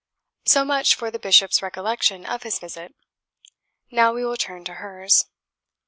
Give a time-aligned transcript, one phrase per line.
[0.47, 2.95] So much for the Bishop's recollection of his visit.
[3.91, 5.25] Now we will turn to hers.